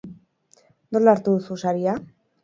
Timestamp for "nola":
0.95-1.13